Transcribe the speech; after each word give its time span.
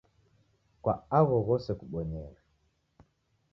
Kwa 0.81 0.93
agho 1.17 1.35
ghose 1.47 1.71
kubonyere. 1.79 2.39